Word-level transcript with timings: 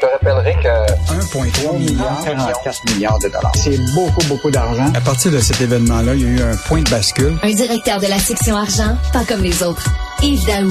Je 0.00 0.06
te 0.06 0.12
rappellerai 0.12 0.54
que 0.62 1.12
1,3 1.12 1.76
milliard, 1.78 2.20
44 2.24 2.94
milliards 2.94 3.18
de 3.18 3.26
dollars. 3.28 3.50
c'est 3.56 3.76
beaucoup, 3.96 4.24
beaucoup 4.28 4.50
d'argent. 4.50 4.92
À 4.94 5.00
partir 5.00 5.32
de 5.32 5.40
cet 5.40 5.60
événement-là, 5.60 6.14
il 6.14 6.22
y 6.22 6.24
a 6.24 6.28
eu 6.28 6.40
un 6.52 6.56
point 6.68 6.82
de 6.82 6.88
bascule. 6.90 7.36
Un 7.42 7.52
directeur 7.52 7.98
de 8.00 8.06
la 8.06 8.18
section 8.20 8.56
argent, 8.56 8.96
pas 9.12 9.24
comme 9.24 9.42
les 9.42 9.60
autres. 9.64 9.84
Yves 10.22 10.46
Daou. 10.46 10.70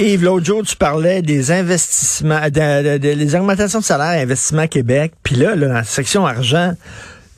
Yves, 0.00 0.24
l'autre 0.24 0.44
jour, 0.44 0.62
tu 0.64 0.74
parlais 0.74 1.22
des 1.22 1.52
investissements, 1.52 2.40
de, 2.46 2.94
de- 2.94 2.98
de- 2.98 3.08
les 3.10 3.34
augmentations 3.36 3.78
de 3.78 3.84
salaire 3.84 4.06
à 4.18 4.22
Investissement 4.22 4.66
Québec. 4.66 5.12
Puis 5.22 5.36
là, 5.36 5.54
là, 5.54 5.68
dans 5.68 5.74
la 5.74 5.84
section 5.84 6.26
argent, 6.26 6.72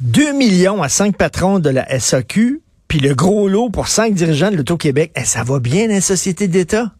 2 0.00 0.32
millions 0.32 0.82
à 0.82 0.88
5 0.88 1.16
patrons 1.18 1.58
de 1.58 1.68
la 1.68 1.86
SAQ, 2.00 2.62
puis 2.88 3.00
le 3.00 3.14
gros 3.14 3.46
lot 3.48 3.68
pour 3.68 3.88
5 3.88 4.14
dirigeants 4.14 4.50
de 4.50 4.56
l'Auto-Québec. 4.56 5.12
Eh, 5.16 5.24
ça 5.24 5.42
va 5.44 5.58
bien, 5.58 5.86
la 5.88 6.00
société 6.00 6.48
d'État? 6.48 6.92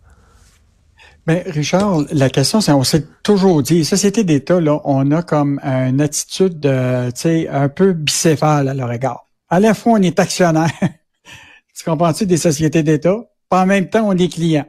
Mais 1.29 1.45
Richard, 1.47 2.05
la 2.11 2.31
question, 2.31 2.63
c'est, 2.63 2.73
on 2.73 2.85
s'est 2.85 3.07
toujours 3.23 3.63
dit, 3.63 3.85
société 3.85 4.25
d'État, 4.25 4.63
là, 4.63 4.81
on 4.85 5.11
a 5.11 5.23
comme 5.23 5.61
une 5.63 6.01
attitude, 6.01 6.59
de, 6.59 7.11
tu 7.11 7.21
sais, 7.21 7.49
un 7.49 7.69
peu 7.69 7.93
bicéphale 7.93 8.67
à 8.67 8.73
leur 8.73 8.91
égard. 8.91 9.27
À 9.51 9.61
la 9.61 9.75
fois, 9.75 9.93
on 9.99 10.03
est 10.03 10.19
actionnaire, 10.19 10.73
tu 11.77 11.85
comprends-tu, 11.85 12.25
des 12.25 12.39
sociétés 12.39 12.83
d'État, 12.83 13.19
puis 13.51 13.61
en 13.61 13.67
même 13.67 13.91
temps, 13.91 14.09
on 14.09 14.17
est 14.17 14.33
client. 14.33 14.65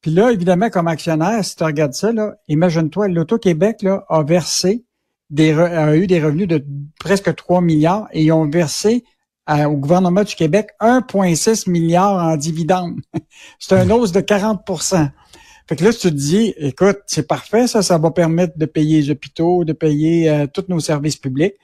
Puis 0.00 0.10
là, 0.10 0.30
évidemment, 0.30 0.70
comme 0.70 0.88
actionnaire, 0.88 1.44
si 1.44 1.56
tu 1.56 1.64
regardes 1.64 1.92
ça, 1.92 2.10
là, 2.10 2.36
imagine-toi, 2.48 3.08
l'Auto-Québec 3.08 3.82
là, 3.82 4.06
a 4.08 4.22
versé 4.22 4.86
des 5.28 5.52
a 5.52 5.94
eu 5.94 6.06
des 6.06 6.22
revenus 6.22 6.48
de 6.48 6.64
presque 6.98 7.34
3 7.34 7.60
milliards 7.60 8.08
et 8.12 8.22
ils 8.22 8.32
ont 8.32 8.48
versé 8.48 9.04
au 9.46 9.76
gouvernement 9.76 10.24
du 10.24 10.34
Québec 10.34 10.70
1,6 10.80 11.68
milliard 11.68 12.14
en 12.14 12.36
dividendes. 12.38 13.00
C'est 13.58 13.74
un 13.74 13.90
hausse 13.90 14.12
de 14.12 14.20
40 14.20 14.64
fait 15.68 15.76
que 15.76 15.84
là, 15.84 15.92
tu 15.92 15.98
te 15.98 16.08
dis, 16.08 16.54
écoute, 16.56 17.00
c'est 17.06 17.28
parfait, 17.28 17.66
ça, 17.66 17.82
ça 17.82 17.98
va 17.98 18.10
permettre 18.10 18.56
de 18.56 18.64
payer 18.64 19.02
les 19.02 19.10
hôpitaux, 19.10 19.64
de 19.64 19.74
payer 19.74 20.30
euh, 20.30 20.46
tous 20.46 20.64
nos 20.68 20.80
services 20.80 21.16
publics. 21.16 21.54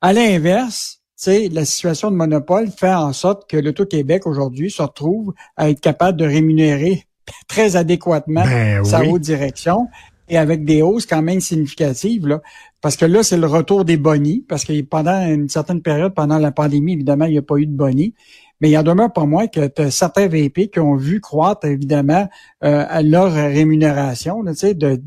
À 0.00 0.12
l'inverse, 0.12 0.98
tu 1.16 1.24
sais, 1.24 1.48
la 1.48 1.64
situation 1.64 2.10
de 2.10 2.16
monopole 2.16 2.68
fait 2.68 2.92
en 2.92 3.12
sorte 3.12 3.48
que 3.48 3.56
l'Auto-Québec 3.56 4.26
aujourd'hui 4.26 4.72
se 4.72 4.82
retrouve 4.82 5.34
à 5.56 5.70
être 5.70 5.80
capable 5.80 6.18
de 6.18 6.24
rémunérer 6.24 7.04
très 7.48 7.76
adéquatement 7.76 8.42
Ben 8.42 8.84
sa 8.84 9.00
oui. 9.02 9.10
haute 9.10 9.22
direction 9.22 9.86
et 10.28 10.38
avec 10.38 10.64
des 10.64 10.82
hausses 10.82 11.06
quand 11.06 11.22
même 11.22 11.40
significatives. 11.40 12.26
Là, 12.26 12.40
parce 12.80 12.96
que 12.96 13.04
là, 13.04 13.22
c'est 13.22 13.36
le 13.36 13.46
retour 13.46 13.84
des 13.84 13.96
bonnies, 13.96 14.44
parce 14.48 14.64
que 14.64 14.80
pendant 14.82 15.20
une 15.26 15.48
certaine 15.48 15.82
période, 15.82 16.14
pendant 16.14 16.38
la 16.38 16.52
pandémie, 16.52 16.94
évidemment, 16.94 17.24
il 17.24 17.32
n'y 17.32 17.38
a 17.38 17.42
pas 17.42 17.56
eu 17.56 17.66
de 17.66 17.76
bonnies. 17.76 18.14
Mais 18.60 18.70
il 18.70 18.78
en 18.78 18.82
demeure 18.82 19.12
pas 19.12 19.24
moins 19.24 19.46
que 19.46 19.66
t'as 19.68 19.90
certains 19.90 20.26
VP 20.26 20.68
qui 20.68 20.80
ont 20.80 20.96
vu 20.96 21.20
croître, 21.20 21.66
évidemment, 21.66 22.28
euh, 22.64 23.02
leur 23.02 23.32
rémunération, 23.32 24.42
là, 24.42 24.52
de 24.52 25.00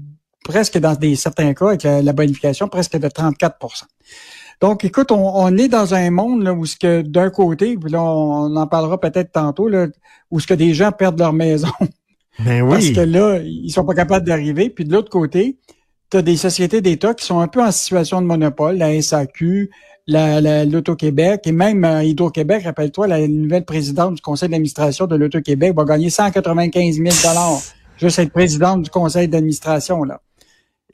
presque 0.43 0.77
dans 0.77 0.95
des 0.95 1.15
certains 1.15 1.53
cas, 1.53 1.67
avec 1.67 1.83
la, 1.83 2.13
bonification, 2.13 2.67
presque 2.67 2.97
de 2.97 3.07
34% 3.07 3.83
donc, 4.61 4.85
écoute, 4.85 5.11
on, 5.11 5.37
on 5.37 5.57
est 5.57 5.67
dans 5.67 5.95
un 5.95 6.11
monde 6.11 6.43
là, 6.43 6.53
où 6.53 6.67
ce 6.67 6.75
que 6.75 7.01
d'un 7.01 7.31
côté, 7.31 7.79
on 7.95 8.55
en 8.55 8.67
parlera 8.67 8.99
peut-être 8.99 9.31
tantôt, 9.31 9.67
là, 9.67 9.87
où 10.29 10.39
ce 10.39 10.45
que 10.45 10.53
des 10.53 10.75
gens 10.75 10.91
perdent 10.91 11.17
leur 11.17 11.33
maison. 11.33 11.69
Ben 12.39 12.67
Parce 12.67 12.85
oui. 12.85 12.93
que 12.93 13.01
là, 13.01 13.39
ils 13.43 13.69
sont 13.71 13.85
pas 13.85 13.93
capables 13.93 14.25
d'arriver. 14.25 14.69
Puis 14.69 14.85
de 14.85 14.93
l'autre 14.93 15.09
côté, 15.09 15.57
tu 16.09 16.17
as 16.17 16.21
des 16.21 16.37
sociétés 16.37 16.81
d'État 16.81 17.13
qui 17.13 17.25
sont 17.25 17.39
un 17.39 17.47
peu 17.47 17.61
en 17.61 17.71
situation 17.71 18.21
de 18.21 18.25
monopole, 18.27 18.77
la 18.77 18.93
SAQ, 19.01 19.69
la- 20.07 20.41
la- 20.41 20.65
l'Auto-Québec 20.65 21.41
et 21.45 21.51
même 21.51 21.83
euh, 21.85 22.03
Hydro-Québec. 22.03 22.63
Rappelle-toi, 22.63 23.07
la 23.07 23.27
nouvelle 23.27 23.65
présidente 23.65 24.15
du 24.15 24.21
conseil 24.21 24.49
d'administration 24.49 25.07
de 25.07 25.15
l'Auto-Québec 25.15 25.73
va 25.75 25.83
gagner 25.85 26.09
195 26.09 26.95
000 26.95 27.07
juste 27.97 28.19
être 28.19 28.31
présidente 28.31 28.81
du 28.81 28.89
conseil 28.89 29.27
d'administration. 29.27 30.03
là. 30.03 30.21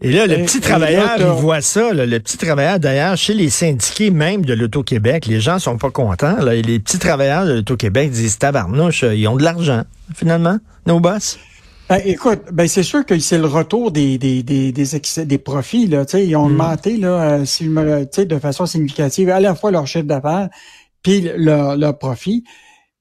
Et 0.02 0.12
là, 0.12 0.28
le 0.28 0.40
Et- 0.40 0.46
petit 0.46 0.58
et 0.58 0.62
travailleur, 0.62 1.18
là, 1.18 1.34
il 1.36 1.42
voit 1.42 1.62
ça. 1.62 1.92
là, 1.94 2.06
le 2.06 2.20
petit 2.20 2.38
travailleur, 2.38 2.80
d'ailleurs, 2.80 3.18
chez 3.18 3.34
les 3.34 3.50
syndiqués 3.50 4.12
même 4.12 4.46
de 4.46 4.54
l'Auto-Québec, 4.54 5.26
les 5.26 5.40
gens 5.42 5.58
sont 5.58 5.78
pas 5.78 5.90
contents. 5.90 6.38
Là, 6.38 6.54
et 6.54 6.62
les 6.62 6.80
petits 6.80 7.00
travailleurs 7.00 7.46
de 7.46 7.54
l'Auto-Québec 7.54 8.12
disent, 8.12 8.38
tabarnouche, 8.38 9.04
euh, 9.04 9.16
ils 9.16 9.28
ont 9.28 9.36
de 9.38 9.44
l'argent, 9.44 9.84
finalement, 10.16 10.58
nos 10.86 11.00
boss. 11.00 11.40
Ben, 11.90 12.02
écoute, 12.06 12.42
ben 12.52 12.68
c'est 12.68 12.84
sûr 12.84 13.06
que 13.06 13.18
c'est 13.18 13.38
le 13.38 13.48
retour 13.48 13.92
des 13.92 14.18
des 14.18 14.44
des 14.44 14.74
des, 14.74 14.96
excès- 14.98 15.26
des 15.26 15.38
profits 15.38 15.88
là, 15.88 16.06
tu 16.06 16.18
sais, 16.18 16.28
ils 16.28 16.36
ont 16.36 16.46
augmenté 16.48 16.98
là, 16.98 17.08
euh, 17.40 17.46
si 17.46 17.64
je 17.64 18.24
de 18.26 18.40
façon 18.40 18.66
significative 18.66 19.30
à 19.30 19.40
la 19.40 19.56
fois 19.56 19.72
leur 19.72 19.88
chiffre 19.88 20.04
d'affaires 20.04 20.50
puis 21.02 21.30
leur 21.38 21.78
leur 21.78 21.98
profit. 21.98 22.44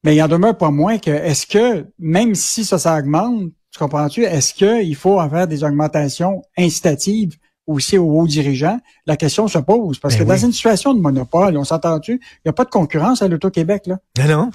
Mais 0.04 0.14
il 0.14 0.22
en 0.22 0.28
demeure 0.28 0.56
pas 0.56 0.70
moins 0.70 0.98
que 0.98 1.10
est-ce 1.10 1.48
que 1.48 1.84
même 1.98 2.36
si 2.36 2.64
ça 2.64 2.78
ça 2.78 2.96
augmente, 2.96 3.50
tu 3.76 3.82
comprends-tu, 3.82 4.24
est-ce 4.24 4.54
que 4.54 4.82
il 4.82 4.94
faut 4.96 5.20
en 5.20 5.28
faire 5.28 5.46
des 5.46 5.62
augmentations 5.62 6.42
incitatives 6.56 7.34
aussi 7.66 7.98
aux 7.98 8.08
hauts 8.10 8.26
dirigeants? 8.26 8.80
La 9.06 9.16
question 9.18 9.48
se 9.48 9.58
pose 9.58 9.98
parce 9.98 10.14
Ben 10.14 10.20
que 10.24 10.30
oui. 10.30 10.36
dans 10.40 10.46
une 10.46 10.52
situation 10.52 10.94
de 10.94 11.00
monopole, 11.00 11.56
on 11.58 11.64
s'entend-tu, 11.64 12.12
il 12.12 12.40
n'y 12.46 12.48
a 12.48 12.52
pas 12.54 12.64
de 12.64 12.70
concurrence 12.70 13.20
à 13.20 13.28
l'Auto-Québec 13.28 13.82
là. 13.86 13.98
Non, 14.18 14.28
non. 14.28 14.50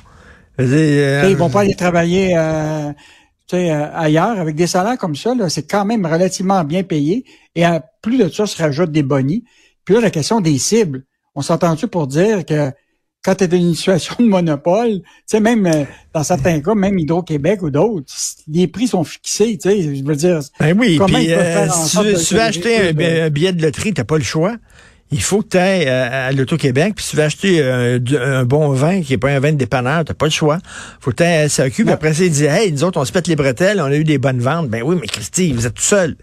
Euh, 0.59 1.27
Ils 1.29 1.35
vont 1.37 1.49
pas 1.51 1.61
aller 1.61 1.75
travailler 1.75 2.35
euh, 2.35 2.91
tu 3.47 3.57
sais, 3.57 3.71
euh, 3.71 3.93
ailleurs 3.93 4.39
avec 4.39 4.55
des 4.55 4.65
salaires 4.67 4.97
comme 4.97 5.15
ça. 5.15 5.35
là, 5.35 5.49
C'est 5.49 5.69
quand 5.69 5.85
même 5.85 6.05
relativement 6.05 6.63
bien 6.63 6.81
payé. 6.83 7.25
Et 7.53 7.63
à 7.63 7.83
plus 8.01 8.17
de 8.17 8.27
ça, 8.27 8.47
se 8.47 8.59
rajoute 8.61 8.91
des 8.91 9.03
bonnies. 9.03 9.43
Puis 9.85 9.93
là, 9.93 10.01
la 10.01 10.09
question 10.09 10.41
des 10.41 10.57
cibles. 10.57 11.03
On 11.35 11.41
s'entend-tu 11.41 11.87
pour 11.87 12.07
dire 12.07 12.43
que 12.45 12.71
quand 13.23 13.35
tu 13.35 13.43
es 13.43 13.47
dans 13.47 13.57
une 13.57 13.75
situation 13.75 14.15
de 14.19 14.25
monopole, 14.25 14.99
tu 15.01 15.05
sais, 15.27 15.39
même 15.39 15.65
euh, 15.67 15.83
dans 16.13 16.23
certains 16.23 16.59
cas, 16.59 16.73
même 16.73 16.97
Hydro-Québec 16.97 17.61
ou 17.61 17.69
d'autres, 17.69 18.11
les 18.47 18.67
prix 18.67 18.87
sont 18.87 19.03
fixés, 19.03 19.57
tu 19.61 19.69
sais, 19.69 19.95
je 19.95 20.03
veux 20.03 20.15
dire. 20.15 20.39
Ben 20.59 20.77
oui, 20.77 20.99
puis 21.05 21.31
euh, 21.31 21.67
si 21.69 21.97
tu 21.97 22.03
veux, 22.03 22.13
de 22.13 22.17
si 22.17 22.27
tu 22.27 22.33
veux 22.33 22.39
se 22.39 22.43
acheter 22.43 22.77
un, 22.77 22.97
euh, 22.99 23.27
un 23.27 23.29
billet 23.29 23.53
de 23.53 23.61
loterie, 23.61 23.93
t'as 23.93 24.03
pas 24.03 24.17
le 24.17 24.23
choix. 24.23 24.55
Il 25.13 25.21
faut 25.21 25.41
que 25.41 25.49
tu 25.49 25.57
ailles 25.57 25.89
à, 25.89 26.27
à 26.27 26.31
l'Auto-Québec, 26.31 26.93
puis 26.95 27.03
si 27.03 27.11
tu 27.11 27.17
veux 27.17 27.23
acheter 27.23 27.61
euh, 27.61 27.99
un 28.21 28.45
bon 28.45 28.69
vin 28.69 29.01
qui 29.01 29.13
est 29.13 29.17
pas 29.17 29.29
un 29.29 29.39
vin 29.39 29.51
de 29.51 29.57
dépanneur, 29.57 30.05
t'as 30.05 30.13
pas 30.13 30.25
le 30.25 30.31
choix. 30.31 30.59
Faut 31.01 31.11
que 31.11 31.17
tu 31.17 31.23
ailles 31.23 31.43
à 31.43 31.49
SAQ, 31.49 31.83
puis 31.83 31.93
après 31.93 32.13
ça, 32.13 32.23
ils 32.23 32.31
disent 32.31 32.43
Hey, 32.43 32.71
nous 32.71 32.83
autres, 32.85 32.99
on 32.99 33.05
se 33.05 33.11
pète 33.11 33.27
les 33.27 33.35
bretelles, 33.35 33.81
on 33.81 33.85
a 33.85 33.95
eu 33.95 34.05
des 34.05 34.17
bonnes 34.17 34.39
ventes. 34.39 34.69
Ben 34.69 34.81
oui, 34.83 34.97
mais 34.99 35.07
Christy, 35.07 35.51
vous 35.51 35.67
êtes 35.67 35.73
tout 35.73 35.83
seul. 35.83 36.15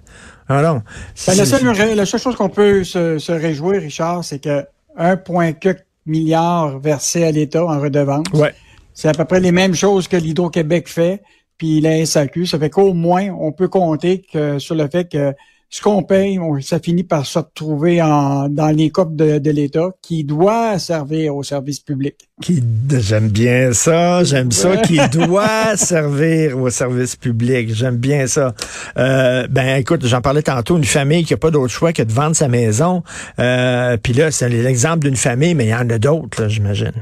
Ah 0.49 0.63
non. 0.63 0.83
Ben, 1.27 1.35
la, 1.37 1.45
seule, 1.45 1.95
la 1.95 2.07
seule 2.07 2.21
chose 2.21 2.35
qu'on 2.35 2.49
peut 2.49 2.83
se, 2.83 3.19
se 3.19 3.33
réjouir, 3.33 3.83
Richard, 3.83 4.25
c'est 4.25 4.43
que 4.43 4.65
1,4 4.99 5.77
milliard 6.09 6.79
versé 6.79 7.25
à 7.25 7.31
l'État 7.31 7.65
en 7.65 7.81
redevance. 7.81 8.27
Ouais. 8.35 8.55
C'est 8.95 9.09
à 9.09 9.13
peu 9.13 9.25
près 9.25 9.41
les 9.41 9.53
mêmes 9.53 9.75
choses 9.75 10.09
que 10.09 10.17
l'Hydro-Québec 10.17 10.89
fait, 10.89 11.23
puis 11.57 11.81
la 11.81 12.05
SAQ. 12.05 12.47
Ça 12.47 12.59
fait 12.59 12.71
qu'au 12.71 12.95
moins, 12.95 13.29
on 13.31 13.53
peut 13.53 13.69
compter 13.69 14.23
que 14.23 14.59
sur 14.59 14.75
le 14.75 14.89
fait 14.89 15.09
que 15.09 15.33
ce 15.71 15.83
qu'on 15.83 16.03
paye, 16.03 16.41
ça 16.63 16.79
finit 16.79 17.05
par 17.05 17.27
se 17.27 17.39
retrouver 17.39 18.01
en, 18.01 18.49
dans 18.49 18.75
les 18.75 18.89
coffres 18.89 19.11
de, 19.11 19.39
de 19.39 19.51
l'État 19.51 19.91
qui 20.01 20.25
doit 20.25 20.79
servir 20.79 21.37
au 21.37 21.43
service 21.43 21.81
public. 21.81 22.15
Qui, 22.41 22.63
j'aime 22.91 23.29
bien 23.29 23.75
ça, 23.75 24.25
j'aime 24.25 24.51
ça, 24.51 24.79
qui 24.79 24.99
doit 25.09 25.77
servir 25.77 26.57
au 26.59 26.71
service 26.71 27.17
public. 27.17 27.75
J'aime 27.75 27.97
bien 27.97 28.27
ça. 28.27 28.55
Euh, 28.97 29.47
ben 29.51 29.77
écoute, 29.77 30.07
j'en 30.07 30.23
parlais 30.23 30.43
tantôt, 30.43 30.79
une 30.79 30.85
famille 30.85 31.25
qui 31.25 31.35
a 31.35 31.37
pas 31.37 31.51
d'autre 31.51 31.73
choix 31.73 31.93
que 31.93 32.03
de 32.03 32.13
vendre 32.13 32.35
sa 32.35 32.49
maison. 32.49 33.03
Euh, 33.39 33.99
Puis 34.03 34.15
là, 34.15 34.31
c'est 34.31 34.49
l'exemple 34.49 35.01
d'une 35.01 35.17
famille, 35.17 35.55
mais 35.55 35.67
il 35.67 35.71
y 35.71 35.75
en 35.75 35.91
a 35.91 35.99
d'autres, 35.99 36.41
là, 36.41 36.49
j'imagine. 36.49 36.93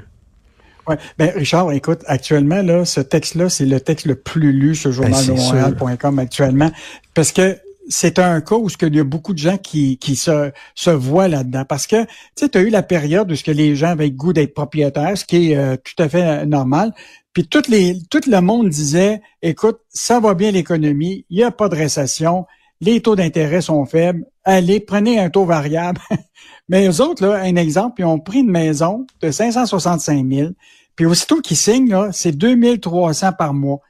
Ouais. 0.89 0.97
Ben, 1.19 1.31
Richard, 1.35 1.71
écoute, 1.73 2.01
actuellement, 2.07 2.63
là, 2.63 2.85
ce 2.85 3.01
texte-là, 3.01 3.49
c'est 3.49 3.65
le 3.65 3.81
texte 3.81 4.07
le 4.07 4.15
plus 4.15 4.53
lu 4.53 4.75
sur 4.75 4.91
Ben, 4.91 5.13
c'est 5.13 5.37
journaldemontréal.com 5.37 6.19
actuellement. 6.19 6.71
Parce 7.15 7.33
que 7.33 7.57
c'est 7.89 8.19
un 8.19 8.41
cas 8.41 8.57
où 8.57 8.69
il 8.69 8.97
y 8.97 9.01
a 9.01 9.05
beaucoup 9.05 9.33
de 9.33 9.39
gens 9.39 9.59
qui, 9.59 9.99
qui 9.99 10.17
se, 10.17 10.51
se 10.75 10.91
voient 10.91 11.29
là-dedans. 11.29 11.65
Parce 11.65 11.87
que, 11.87 12.05
tu 12.37 12.47
as 12.53 12.61
eu 12.61 12.71
la 12.71 12.83
période 12.83 13.31
où 13.31 13.37
ce 13.37 13.45
que 13.45 13.51
les 13.51 13.77
gens 13.77 13.89
avaient 13.89 14.09
le 14.09 14.17
goût 14.17 14.33
d'être 14.33 14.55
propriétaires, 14.55 15.17
ce 15.17 15.25
qui 15.25 15.53
est 15.53 15.57
euh, 15.57 15.77
tout 15.77 16.03
à 16.03 16.09
fait 16.09 16.23
euh, 16.23 16.45
normal. 16.45 16.93
Puis 17.33 17.47
tout 17.47 17.63
le 17.69 18.41
monde 18.41 18.69
disait, 18.71 19.21
écoute, 19.43 19.79
ça 19.91 20.21
va 20.21 20.35
bien 20.35 20.51
l'économie, 20.51 21.27
il 21.29 21.37
n'y 21.37 21.45
a 21.45 21.51
pas 21.51 21.69
de 21.69 21.77
récession, 21.77 22.47
les 22.81 23.01
taux 23.01 23.15
d'intérêt 23.15 23.61
sont 23.61 23.85
faibles, 23.85 24.25
allez, 24.45 24.81
prenez 24.81 25.19
un 25.19 25.29
taux 25.29 25.45
variable. 25.45 26.01
Mais 26.69 26.89
eux 26.89 27.01
autres, 27.03 27.27
là, 27.27 27.35
un 27.43 27.57
exemple, 27.57 28.01
ils 28.01 28.05
ont 28.05 28.19
pris 28.19 28.41
une 28.41 28.51
maison 28.51 29.07
de 29.21 29.31
565 29.31 30.27
000, 30.27 30.51
puis 30.95 31.05
aussitôt 31.05 31.41
qu'ils 31.43 31.59
signent, 31.59 31.91
là, 31.91 32.09
c'est 32.11 32.33
2300 32.33 33.33
par 33.35 33.53
mois. 33.53 33.81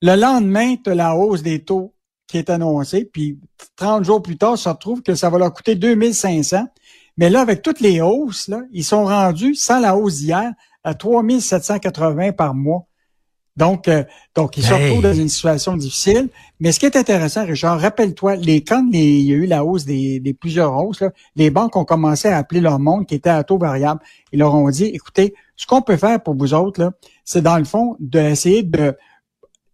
Le 0.00 0.14
lendemain, 0.14 0.76
tu 0.76 0.90
as 0.90 0.94
la 0.94 1.16
hausse 1.16 1.42
des 1.42 1.64
taux 1.64 1.93
qui 2.26 2.38
est 2.38 2.50
annoncée, 2.50 3.04
puis 3.04 3.38
30 3.76 4.04
jours 4.04 4.22
plus 4.22 4.36
tard, 4.38 4.56
ça 4.58 4.72
retrouve 4.72 5.02
que 5.02 5.14
ça 5.14 5.28
va 5.30 5.38
leur 5.38 5.52
coûter 5.52 5.74
2500. 5.74 6.66
Mais 7.16 7.30
là, 7.30 7.40
avec 7.42 7.62
toutes 7.62 7.80
les 7.80 8.00
hausses, 8.00 8.48
là, 8.48 8.62
ils 8.72 8.84
sont 8.84 9.04
rendus, 9.04 9.54
sans 9.54 9.78
la 9.78 9.96
hausse 9.96 10.16
d'hier, 10.16 10.50
à 10.82 10.94
3780 10.94 12.32
par 12.32 12.54
mois. 12.54 12.86
Donc, 13.56 13.86
euh, 13.86 14.02
donc 14.34 14.56
ils 14.56 14.64
se 14.64 14.72
Hey. 14.74 14.86
retrouvent 14.88 15.02
dans 15.04 15.14
une 15.14 15.28
situation 15.28 15.76
difficile. 15.76 16.28
Mais 16.58 16.72
ce 16.72 16.80
qui 16.80 16.86
est 16.86 16.96
intéressant, 16.96 17.44
Richard, 17.46 17.78
rappelle-toi, 17.80 18.34
les 18.34 18.64
quand 18.64 18.84
les- 18.90 18.98
il 19.20 19.26
y 19.26 19.32
a 19.32 19.36
eu 19.36 19.46
la 19.46 19.64
hausse 19.64 19.84
des, 19.84 20.18
des 20.18 20.34
plusieurs 20.34 20.74
hausses, 20.76 21.00
là, 21.02 21.12
les 21.36 21.50
banques 21.50 21.76
ont 21.76 21.84
commencé 21.84 22.26
à 22.26 22.36
appeler 22.38 22.60
leur 22.60 22.80
monde 22.80 23.06
qui 23.06 23.14
était 23.14 23.30
à 23.30 23.44
taux 23.44 23.58
variable. 23.58 24.00
Ils 24.32 24.40
leur 24.40 24.54
ont 24.56 24.68
dit, 24.70 24.86
écoutez, 24.86 25.34
ce 25.54 25.66
qu'on 25.66 25.82
peut 25.82 25.96
faire 25.96 26.20
pour 26.20 26.34
vous 26.34 26.52
autres, 26.52 26.80
là, 26.80 26.90
c'est 27.24 27.42
dans 27.42 27.58
le 27.58 27.64
fond 27.64 27.96
d'essayer 28.00 28.64
de 28.64 28.96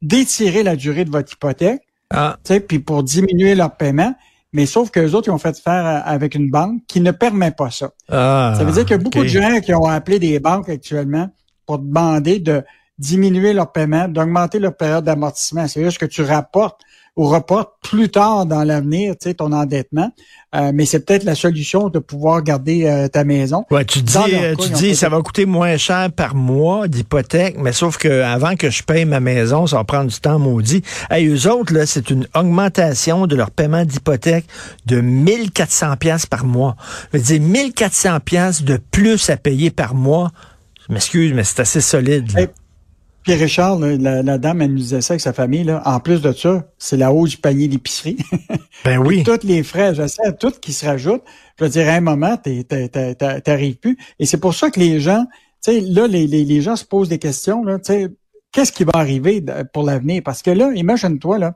d'étirer 0.02 0.62
la 0.62 0.76
durée 0.76 1.04
de 1.04 1.10
votre 1.10 1.32
hypothèque, 1.32 1.82
Ah, 2.10 2.36
puis 2.68 2.80
pour 2.80 3.02
diminuer 3.02 3.54
leur 3.54 3.76
paiement. 3.76 4.14
mais 4.52 4.66
sauf 4.66 4.90
que 4.90 4.98
les 4.98 5.14
autres, 5.14 5.28
ils 5.28 5.32
ont 5.32 5.38
fait 5.38 5.56
faire 5.58 6.02
avec 6.04 6.34
une 6.34 6.50
banque 6.50 6.82
qui 6.88 7.00
ne 7.00 7.12
permet 7.12 7.52
pas 7.52 7.70
ça. 7.70 7.90
Ah, 8.08 8.54
ça 8.56 8.64
veut 8.64 8.72
dire 8.72 8.82
qu'il 8.82 8.96
y 8.96 9.00
a 9.00 9.02
beaucoup 9.02 9.22
de 9.22 9.28
gens 9.28 9.60
qui 9.60 9.72
ont 9.72 9.84
appelé 9.84 10.18
des 10.18 10.40
banques 10.40 10.68
actuellement 10.68 11.28
pour 11.66 11.78
demander 11.78 12.40
de 12.40 12.64
diminuer 12.98 13.52
leur 13.52 13.70
paiement, 13.70 14.08
d'augmenter 14.08 14.58
leur 14.58 14.76
période 14.76 15.04
d'amortissement. 15.04 15.68
C'est 15.68 15.84
juste 15.84 15.98
que 15.98 16.06
tu 16.06 16.22
rapportes 16.22 16.80
ou 17.16 17.26
reportes 17.26 17.72
plus 17.82 18.08
tard 18.08 18.46
dans 18.46 18.64
l'avenir, 18.64 19.14
tu 19.20 19.28
sais, 19.28 19.34
ton 19.34 19.52
endettement. 19.52 20.10
Euh, 20.54 20.72
mais 20.74 20.84
c'est 20.84 21.04
peut-être 21.04 21.24
la 21.24 21.34
solution 21.34 21.88
de 21.88 21.98
pouvoir 21.98 22.42
garder 22.42 22.86
euh, 22.86 23.08
ta 23.08 23.24
maison. 23.24 23.64
Ouais, 23.70 23.84
tu 23.84 24.02
dis, 24.02 24.16
euh, 24.16 24.56
cas, 24.56 24.64
tu 24.64 24.70
dis, 24.70 24.96
ça 24.96 25.08
va 25.08 25.20
coûter 25.22 25.46
moins 25.46 25.76
cher 25.76 26.10
par 26.10 26.34
mois 26.34 26.88
d'hypothèque, 26.88 27.56
mais 27.58 27.72
sauf 27.72 27.98
que 27.98 28.22
avant 28.22 28.56
que 28.56 28.70
je 28.70 28.82
paye 28.82 29.04
ma 29.04 29.20
maison, 29.20 29.66
ça 29.66 29.76
va 29.76 29.84
prendre 29.84 30.10
du 30.10 30.18
temps 30.18 30.38
maudit. 30.38 30.82
Hey, 31.08 31.26
eux 31.28 31.50
autres, 31.50 31.72
là, 31.72 31.86
c'est 31.86 32.10
une 32.10 32.26
augmentation 32.34 33.26
de 33.26 33.36
leur 33.36 33.50
paiement 33.50 33.84
d'hypothèque 33.84 34.46
de 34.86 35.00
1400 35.00 35.96
pièces 35.96 36.26
par 36.26 36.44
mois. 36.44 36.76
Je 37.12 37.18
veux 37.18 37.24
dire, 37.24 37.40
1400 37.40 38.20
pièces 38.20 38.62
de 38.62 38.78
plus 38.90 39.30
à 39.30 39.36
payer 39.36 39.70
par 39.70 39.94
mois. 39.94 40.30
Je 40.88 40.92
m'excuse, 40.94 41.32
mais 41.32 41.44
c'est 41.44 41.60
assez 41.60 41.80
solide. 41.80 42.32
là. 42.32 42.40
Hey, 42.42 42.48
Puis 43.22 43.34
Richard, 43.34 43.78
là, 43.78 43.96
la, 43.96 44.22
la 44.22 44.38
dame, 44.38 44.62
elle 44.62 44.72
nous 44.72 44.78
disait 44.78 45.02
ça 45.02 45.12
avec 45.12 45.20
sa 45.20 45.32
famille. 45.32 45.64
Là. 45.64 45.82
En 45.84 46.00
plus 46.00 46.22
de 46.22 46.32
ça, 46.32 46.64
c'est 46.78 46.96
la 46.96 47.12
hausse 47.12 47.30
du 47.30 47.36
panier 47.36 47.68
d'épicerie. 47.68 48.16
ben 48.84 48.98
oui. 48.98 49.22
Tous 49.24 49.46
les 49.46 49.62
frais, 49.62 49.94
je 49.94 50.06
sais, 50.06 50.32
tout 50.38 50.52
qui 50.52 50.72
se 50.72 50.86
rajoutent. 50.86 51.24
Je 51.58 51.64
veux 51.64 51.70
dire, 51.70 51.88
à 51.88 51.92
un 51.92 52.00
moment, 52.00 52.36
t'arrives 52.38 53.76
plus. 53.76 53.98
Et 54.18 54.26
c'est 54.26 54.40
pour 54.40 54.54
ça 54.54 54.70
que 54.70 54.80
les 54.80 55.00
gens, 55.00 55.26
tu 55.62 55.72
sais, 55.72 55.80
là, 55.80 56.06
les, 56.06 56.26
les, 56.26 56.44
les 56.44 56.60
gens 56.62 56.76
se 56.76 56.84
posent 56.84 57.10
des 57.10 57.18
questions, 57.18 57.62
là, 57.62 57.78
tu 57.78 57.92
sais, 57.92 58.08
qu'est-ce 58.52 58.72
qui 58.72 58.84
va 58.84 58.92
arriver 58.94 59.44
pour 59.72 59.82
l'avenir? 59.82 60.22
Parce 60.24 60.42
que 60.42 60.50
là, 60.50 60.72
imagine-toi, 60.74 61.38
là, 61.38 61.54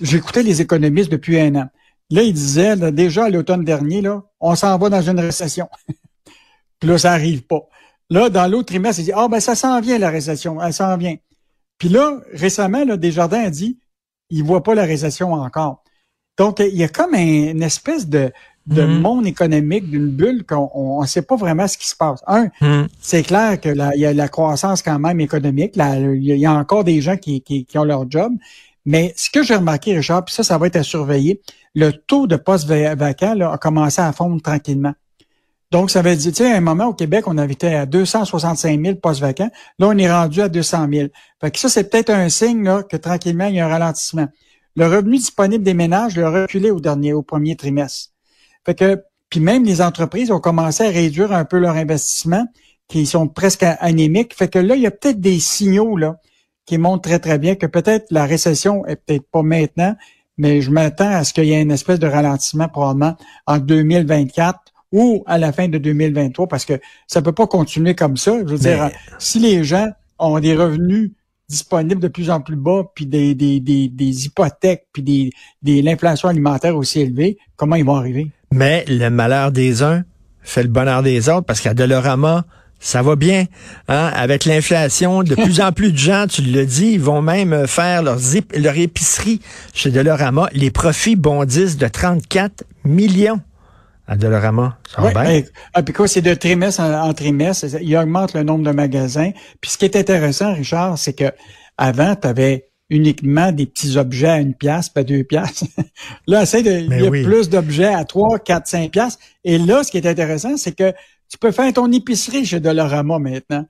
j'écoutais 0.00 0.42
les 0.42 0.60
économistes 0.60 1.10
depuis 1.10 1.40
un 1.40 1.54
an. 1.56 1.68
Là, 2.10 2.22
ils 2.22 2.32
disaient, 2.32 2.76
là, 2.76 2.90
déjà 2.90 3.24
à 3.24 3.30
l'automne 3.30 3.64
dernier, 3.64 4.00
là, 4.00 4.22
on 4.40 4.54
s'en 4.54 4.76
va 4.78 4.90
dans 4.90 5.02
une 5.02 5.18
récession. 5.18 5.68
Puis 6.78 6.88
là, 6.88 6.98
ça 6.98 7.12
arrive 7.12 7.42
pas. 7.42 7.66
Là, 8.14 8.30
dans 8.30 8.46
l'autre 8.46 8.66
trimestre, 8.66 9.00
il 9.00 9.06
dit, 9.06 9.12
ah, 9.12 9.26
ben, 9.28 9.40
ça 9.40 9.56
s'en 9.56 9.80
vient, 9.80 9.98
la 9.98 10.08
récession, 10.08 10.62
elle 10.62 10.72
s'en 10.72 10.96
vient. 10.96 11.16
Puis 11.78 11.88
là, 11.88 12.20
récemment, 12.32 12.84
là, 12.84 12.96
Desjardins 12.96 13.42
a 13.42 13.50
dit, 13.50 13.76
il 14.30 14.44
voit 14.44 14.62
pas 14.62 14.76
la 14.76 14.84
récession 14.84 15.32
encore. 15.32 15.82
Donc, 16.38 16.60
il 16.60 16.76
y 16.76 16.84
a 16.84 16.88
comme 16.88 17.14
un- 17.14 17.50
une 17.50 17.62
espèce 17.64 18.08
de, 18.08 18.30
de 18.66 18.82
Mhm. 18.82 19.00
monde 19.00 19.26
économique, 19.26 19.90
d'une 19.90 20.08
bulle 20.08 20.44
qu'on 20.46 21.02
ne 21.02 21.06
sait 21.08 21.22
pas 21.22 21.34
vraiment 21.34 21.66
ce 21.66 21.76
qui 21.76 21.88
se 21.88 21.96
passe. 21.96 22.20
Un, 22.28 22.50
Hum. 22.60 22.86
c'est 23.00 23.24
clair 23.24 23.60
que 23.60 23.68
la- 23.68 23.96
il 23.96 24.00
y 24.00 24.06
a 24.06 24.14
la 24.14 24.28
croissance 24.28 24.80
quand 24.80 24.98
même 25.00 25.18
économique. 25.20 25.72
Il 25.74 25.80
y 25.80 25.82
a- 25.82 25.98
il 26.14 26.40
y 26.40 26.46
a 26.46 26.52
encore 26.54 26.84
des 26.84 27.00
gens 27.00 27.16
qui, 27.16 27.40
qui, 27.42 27.64
qui 27.66 27.78
ont 27.78 27.84
leur 27.84 28.08
job. 28.08 28.32
Mais 28.86 29.12
ce 29.16 29.28
que 29.28 29.42
j'ai 29.42 29.56
remarqué, 29.56 29.96
Richard, 29.96 30.24
puis 30.24 30.34
ça, 30.34 30.44
ça 30.44 30.56
va 30.56 30.68
être 30.68 30.76
à 30.76 30.82
surveiller, 30.84 31.40
le 31.74 31.90
taux 31.90 32.26
de 32.28 32.36
postes 32.36 32.66
va- 32.68 32.94
vacants 32.94 33.34
là, 33.34 33.50
a 33.52 33.58
commencé 33.58 34.00
à 34.00 34.12
fondre 34.12 34.40
tranquillement. 34.40 34.92
Donc, 35.74 35.90
ça 35.90 36.02
veut 36.02 36.14
dire, 36.14 36.30
tu 36.30 36.36
sais, 36.36 36.52
à 36.52 36.56
un 36.56 36.60
moment 36.60 36.86
au 36.86 36.94
Québec, 36.94 37.24
on 37.26 37.36
été 37.36 37.74
à 37.74 37.84
265 37.84 38.80
000 38.80 38.94
postes 38.94 39.20
vacants. 39.20 39.50
Là, 39.80 39.88
on 39.88 39.98
est 39.98 40.08
rendu 40.08 40.40
à 40.40 40.48
200 40.48 40.86
000. 40.88 41.08
Fait 41.40 41.50
que 41.50 41.58
ça, 41.58 41.68
c'est 41.68 41.90
peut-être 41.90 42.10
un 42.10 42.28
signe 42.28 42.62
là, 42.62 42.84
que 42.84 42.96
tranquillement, 42.96 43.46
il 43.46 43.56
y 43.56 43.60
a 43.60 43.66
un 43.66 43.68
ralentissement. 43.68 44.28
Le 44.76 44.86
revenu 44.86 45.16
disponible 45.16 45.64
des 45.64 45.74
ménages 45.74 46.16
a 46.16 46.30
reculé 46.30 46.70
au 46.70 46.78
dernier, 46.78 47.12
au 47.12 47.22
premier 47.22 47.56
trimestre. 47.56 48.12
Fait 48.64 48.76
que, 48.76 49.02
puis 49.30 49.40
même 49.40 49.64
les 49.64 49.82
entreprises 49.82 50.30
ont 50.30 50.38
commencé 50.38 50.84
à 50.84 50.90
réduire 50.90 51.32
un 51.32 51.44
peu 51.44 51.58
leur 51.58 51.74
investissement, 51.74 52.46
qui 52.86 53.04
sont 53.04 53.26
presque 53.26 53.64
anémiques. 53.64 54.32
Fait 54.36 54.46
que 54.46 54.60
là, 54.60 54.76
il 54.76 54.82
y 54.82 54.86
a 54.86 54.92
peut-être 54.92 55.20
des 55.20 55.40
signaux 55.40 55.96
là 55.96 56.20
qui 56.66 56.78
montrent 56.78 57.02
très 57.02 57.18
très 57.18 57.40
bien 57.40 57.56
que 57.56 57.66
peut-être 57.66 58.12
la 58.12 58.26
récession 58.26 58.86
est 58.86 58.94
peut-être 58.94 59.28
pas 59.28 59.42
maintenant, 59.42 59.96
mais 60.38 60.60
je 60.60 60.70
m'attends 60.70 61.10
à 61.10 61.24
ce 61.24 61.32
qu'il 61.32 61.46
y 61.46 61.52
ait 61.52 61.62
une 61.62 61.72
espèce 61.72 61.98
de 61.98 62.06
ralentissement 62.06 62.68
probablement 62.68 63.16
en 63.48 63.58
2024 63.58 64.60
ou 64.94 65.24
à 65.26 65.38
la 65.38 65.52
fin 65.52 65.66
de 65.68 65.76
2023 65.76 66.46
parce 66.46 66.64
que 66.64 66.74
ça 67.08 67.20
peut 67.20 67.32
pas 67.32 67.48
continuer 67.48 67.94
comme 67.96 68.16
ça. 68.16 68.38
Je 68.38 68.54
veux 68.54 68.58
Mais- 68.62 68.76
dire, 68.76 68.90
si 69.18 69.40
les 69.40 69.64
gens 69.64 69.88
ont 70.20 70.38
des 70.38 70.54
revenus 70.54 71.10
disponibles 71.48 72.00
de 72.00 72.08
plus 72.08 72.30
en 72.30 72.40
plus 72.40 72.56
bas, 72.56 72.82
puis 72.94 73.04
des, 73.04 73.34
des, 73.34 73.58
des, 73.60 73.88
des 73.88 74.24
hypothèques, 74.26 74.86
puis 74.92 75.02
des, 75.02 75.30
des 75.62 75.82
l'inflation 75.82 76.28
alimentaire 76.28 76.76
aussi 76.76 77.00
élevée, 77.00 77.36
comment 77.56 77.74
ils 77.76 77.84
vont 77.84 77.96
arriver? 77.96 78.30
Mais 78.52 78.84
le 78.88 79.08
malheur 79.10 79.50
des 79.50 79.82
uns 79.82 80.04
fait 80.42 80.62
le 80.62 80.68
bonheur 80.68 81.02
des 81.02 81.28
autres 81.28 81.44
parce 81.44 81.60
qu'à 81.60 81.74
Dolorama, 81.74 82.44
ça 82.78 83.02
va 83.02 83.16
bien. 83.16 83.46
Hein? 83.88 84.10
Avec 84.14 84.44
l'inflation, 84.44 85.22
de 85.22 85.34
plus 85.34 85.60
en 85.60 85.72
plus 85.72 85.90
de 85.92 85.96
gens, 85.98 86.26
tu 86.28 86.42
le 86.42 86.64
dis, 86.66 86.92
ils 86.92 87.00
vont 87.00 87.20
même 87.22 87.66
faire 87.66 88.02
leurs 88.02 88.20
ép- 88.20 88.56
leur 88.58 88.76
épicerie 88.78 89.40
chez 89.74 89.90
Dolorama. 89.90 90.48
Les 90.52 90.70
profits 90.70 91.16
bondissent 91.16 91.76
de 91.78 91.88
34 91.88 92.64
millions 92.84 93.40
à 94.06 94.16
Dolorama. 94.16 94.78
Ça 94.94 95.02
va 95.02 95.10
bien? 95.10 95.22
ben, 95.24 95.44
ah, 95.72 95.82
puis 95.82 95.94
quoi, 95.94 96.06
c'est 96.08 96.20
de 96.22 96.34
trimestre 96.34 96.80
en, 96.80 97.08
en 97.08 97.14
trimestre, 97.14 97.68
c'est- 97.68 97.82
il 97.82 97.96
augmente 97.96 98.34
le 98.34 98.42
nombre 98.42 98.64
de 98.64 98.70
magasins. 98.76 99.30
Puis 99.60 99.70
ce 99.70 99.78
qui 99.78 99.84
est 99.86 99.96
intéressant, 99.96 100.52
Richard, 100.54 100.98
c'est 100.98 101.14
que 101.14 101.32
avant, 101.78 102.14
tu 102.14 102.26
avais 102.28 102.68
uniquement 102.90 103.50
des 103.50 103.64
petits 103.66 103.96
objets 103.96 104.28
à 104.28 104.38
une 104.40 104.54
pièce, 104.54 104.88
pas 104.90 105.04
deux 105.04 105.24
pièces. 105.24 105.64
là, 106.26 106.42
essaie 106.42 106.62
de, 106.62 106.70
il 106.70 106.88
Mais 106.90 107.02
y 107.02 107.06
a 107.06 107.10
oui. 107.10 107.22
plus 107.24 107.48
d'objets 107.48 107.92
à 107.94 108.04
trois, 108.04 108.38
quatre, 108.38 108.66
cinq 108.66 108.90
pièces. 108.92 109.18
Et 109.42 109.58
là, 109.58 109.82
ce 109.82 109.90
qui 109.90 109.96
est 109.96 110.06
intéressant, 110.06 110.56
c'est 110.58 110.72
que 110.76 110.92
tu 111.30 111.38
peux 111.38 111.50
faire 111.50 111.72
ton 111.72 111.90
épicerie 111.90 112.44
chez 112.44 112.60
Dolorama 112.60 113.18
maintenant. 113.18 113.64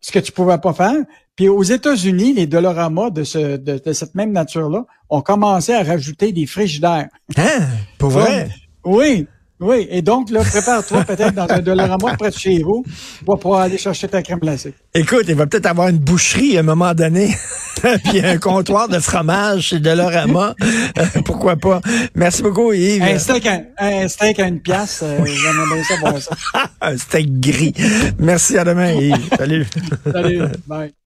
Ce 0.00 0.10
que 0.10 0.18
tu 0.18 0.32
pouvais 0.32 0.58
pas 0.58 0.72
faire. 0.72 0.96
Puis 1.36 1.48
aux 1.48 1.62
États-Unis, 1.62 2.32
les 2.32 2.46
Dolorama 2.46 3.10
de, 3.10 3.24
ce, 3.24 3.56
de, 3.58 3.78
de 3.84 3.92
cette 3.92 4.14
même 4.14 4.32
nature-là 4.32 4.84
ont 5.10 5.20
commencé 5.20 5.74
à 5.74 5.82
rajouter 5.82 6.32
des 6.32 6.46
frigidaires. 6.46 7.08
Hein? 7.36 7.66
Pour 7.98 8.08
vrai? 8.10 8.48
Oui, 8.84 9.26
oui. 9.60 9.86
Et 9.90 10.02
donc, 10.02 10.30
là, 10.30 10.40
prépare-toi 10.42 11.04
peut-être 11.04 11.34
dans 11.34 11.46
un 11.48 11.60
Dollarama 11.60 12.16
près 12.16 12.30
de 12.30 12.36
chez 12.36 12.62
vous 12.62 12.84
pour 13.24 13.38
pouvoir 13.38 13.60
aller 13.62 13.78
chercher 13.78 14.08
ta 14.08 14.22
crème 14.22 14.38
glacée. 14.38 14.74
Écoute, 14.94 15.24
il 15.28 15.34
va 15.34 15.46
peut-être 15.46 15.66
avoir 15.66 15.88
une 15.88 15.98
boucherie 15.98 16.56
à 16.56 16.60
un 16.60 16.62
moment 16.62 16.92
donné, 16.94 17.34
puis 18.04 18.24
un 18.24 18.38
comptoir 18.38 18.88
de 18.88 18.98
fromage 18.98 19.62
chez 19.68 19.78
Dolorama. 19.78 20.54
Euh, 20.98 21.04
Pourquoi 21.24 21.56
pas? 21.56 21.80
Merci 22.14 22.42
beaucoup, 22.42 22.72
Yves. 22.72 23.02
Un 23.02 23.18
steak 23.18 23.46
à, 23.46 23.60
un 23.78 24.08
steak 24.08 24.38
à 24.40 24.48
une 24.48 24.60
pièce, 24.60 25.00
euh, 25.02 25.24
j'aimerais 25.24 25.74
bien 25.74 25.84
ça 25.84 25.96
voir 26.00 26.18
ça. 26.20 26.36
un 26.80 26.96
steak 26.96 27.40
gris. 27.40 27.74
Merci, 28.18 28.58
à 28.58 28.64
demain, 28.64 28.92
Yves. 28.92 29.28
Salut. 29.38 29.66
Salut, 30.12 30.42
bye. 30.66 30.96